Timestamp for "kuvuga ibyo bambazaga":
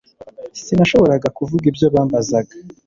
1.37-2.53